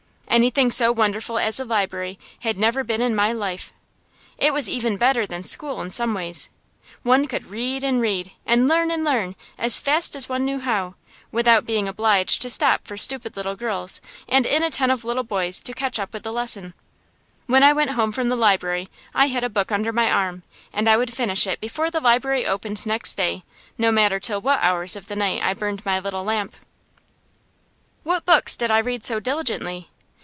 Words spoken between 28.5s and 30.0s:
did I read so diligently?